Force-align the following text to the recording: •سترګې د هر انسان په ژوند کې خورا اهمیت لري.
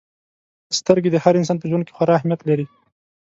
•سترګې 0.77 1.09
د 1.11 1.17
هر 1.23 1.33
انسان 1.39 1.57
په 1.59 1.67
ژوند 1.69 1.85
کې 1.85 1.95
خورا 1.95 2.13
اهمیت 2.17 2.41
لري. 2.49 2.65